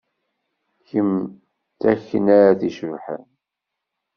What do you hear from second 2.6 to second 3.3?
icebḥen.